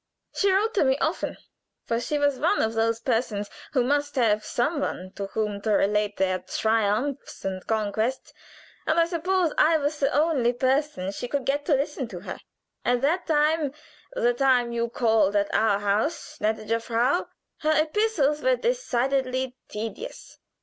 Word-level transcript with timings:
She 0.33 0.51
wrote 0.51 0.73
to 0.73 0.83
me 0.83 0.97
often, 0.97 1.37
for 1.85 1.99
she 1.99 2.17
was 2.17 2.39
one 2.39 2.59
of 2.63 2.73
the 2.73 2.99
persons 3.05 3.51
who 3.73 3.83
must 3.83 4.15
have 4.15 4.43
some 4.43 4.79
one 4.79 5.11
to 5.15 5.27
whom 5.27 5.61
to 5.61 5.73
relate 5.73 6.17
their 6.17 6.39
'triumphs' 6.39 7.45
and 7.45 7.67
conquests, 7.67 8.33
and 8.87 8.99
I 8.99 9.05
suppose 9.05 9.53
I 9.59 9.77
was 9.77 9.99
the 9.99 10.11
only 10.11 10.53
person 10.53 11.11
she 11.11 11.27
could 11.27 11.45
get 11.45 11.65
to 11.65 11.75
listen 11.75 12.07
to 12.07 12.21
her. 12.21 12.39
"At 12.83 13.01
that 13.01 13.27
time 13.27 13.73
the 14.13 14.33
time 14.33 14.71
you 14.71 14.89
called 14.89 15.35
at 15.35 15.53
our 15.53 15.77
house, 15.77 16.39
gnädige 16.39 16.81
Frau 16.81 17.27
her 17.59 17.83
epistles 17.83 18.41
were 18.41 18.55
decidedly 18.55 19.55
tedious. 19.67 20.39